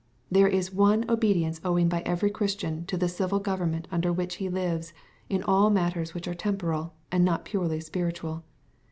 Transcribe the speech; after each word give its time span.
There 0.31 0.47
is 0.47 0.73
one 0.73 1.05
obedience 1.07 1.61
owing 1.63 1.87
by 1.87 2.01
every 2.07 2.31
Christian 2.31 2.87
to 2.87 2.97
the 2.97 3.07
civil 3.07 3.37
government 3.39 3.87
under 3.91 4.11
which 4.11 4.37
he 4.37 4.49
lives, 4.49 4.93
in 5.29 5.43
all 5.43 5.69
matters 5.69 6.15
which 6.15 6.27
are 6.27 6.33
temporal, 6.33 6.95
and 7.11 7.23
not 7.23 7.45
purely 7.45 7.79
spiritual. 7.81 8.43